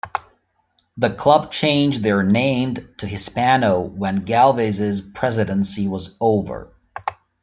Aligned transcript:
The 0.97 1.11
club 1.11 1.51
changed 1.51 2.01
their 2.01 2.23
named 2.23 2.89
to 2.97 3.07
Hispano 3.07 3.81
when 3.81 4.25
Galvez's 4.25 4.99
presidency 5.01 5.87
was 5.87 6.17
over. 6.19 6.73